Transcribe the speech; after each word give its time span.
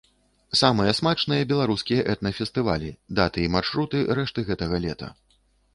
Самыя 0.61 0.93
смачныя 0.99 1.43
беларускія 1.51 2.07
этна-фестывалі, 2.15 2.89
даты 3.21 3.39
і 3.45 3.53
маршруты 3.59 3.97
рэшты 4.21 4.39
гэтага 4.51 4.75
лета. 4.87 5.07